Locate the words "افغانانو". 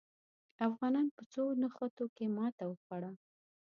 0.67-1.15